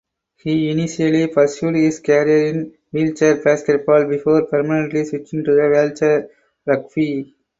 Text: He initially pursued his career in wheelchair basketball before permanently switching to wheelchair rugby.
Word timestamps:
He 0.37 0.71
initially 0.71 1.27
pursued 1.27 1.75
his 1.75 1.99
career 1.99 2.47
in 2.47 2.73
wheelchair 2.91 3.35
basketball 3.39 4.05
before 4.05 4.47
permanently 4.47 5.05
switching 5.05 5.43
to 5.43 5.51
wheelchair 5.51 6.27
rugby. 6.65 7.35